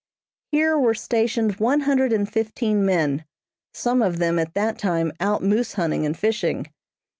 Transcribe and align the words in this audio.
Here 0.51 0.79
were 0.79 0.95
stationed 0.95 1.59
one 1.59 1.81
hundred 1.81 2.11
and 2.11 2.27
fifteen 2.27 2.83
men, 2.83 3.23
some 3.71 4.01
of 4.01 4.17
them 4.17 4.39
at 4.39 4.55
that 4.55 4.79
time 4.79 5.11
out 5.19 5.43
moose 5.43 5.73
hunting 5.73 6.07
and 6.07 6.17
fishing. 6.17 6.65